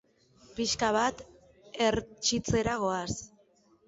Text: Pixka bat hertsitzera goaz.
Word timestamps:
Pixka 0.59 0.87
bat 0.95 1.19
hertsitzera 1.87 2.79
goaz. 2.85 3.19